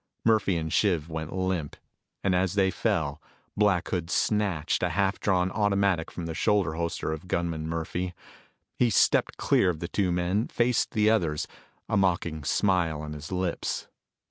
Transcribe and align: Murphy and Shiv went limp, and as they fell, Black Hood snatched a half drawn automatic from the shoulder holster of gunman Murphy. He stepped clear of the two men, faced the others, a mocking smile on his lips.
Murphy 0.25 0.57
and 0.57 0.73
Shiv 0.73 1.09
went 1.11 1.31
limp, 1.31 1.75
and 2.23 2.33
as 2.33 2.55
they 2.55 2.71
fell, 2.71 3.21
Black 3.55 3.87
Hood 3.89 4.09
snatched 4.09 4.81
a 4.81 4.89
half 4.89 5.19
drawn 5.19 5.51
automatic 5.51 6.09
from 6.09 6.25
the 6.25 6.33
shoulder 6.33 6.73
holster 6.73 7.11
of 7.11 7.27
gunman 7.27 7.67
Murphy. 7.67 8.15
He 8.79 8.89
stepped 8.89 9.37
clear 9.37 9.69
of 9.69 9.79
the 9.79 9.87
two 9.87 10.11
men, 10.11 10.47
faced 10.47 10.93
the 10.93 11.11
others, 11.11 11.47
a 11.87 11.97
mocking 11.97 12.43
smile 12.43 12.99
on 12.99 13.13
his 13.13 13.31
lips. 13.31 13.89